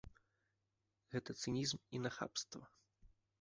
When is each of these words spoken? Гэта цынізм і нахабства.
Гэта 1.15 1.31
цынізм 1.43 1.77
і 1.99 2.03
нахабства. 2.07 2.63